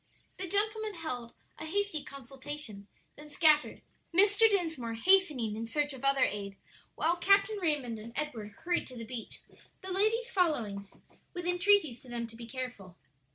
[0.39, 4.49] The gentlemen held a hasty consultation, then scattered, Mr.
[4.49, 6.55] Dinsmore hastening in search of other aid,
[6.95, 9.41] while Captain Raymond and Edward hurried to the beach,
[9.83, 10.87] the ladies following
[11.35, 12.97] with entreaties to them to be careful.